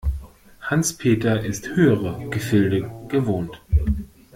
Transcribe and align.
Hans-Peter 0.61 1.41
ist 1.43 1.67
höhere 1.75 2.27
Gefilde 2.31 2.89
gewohnt. 3.07 3.61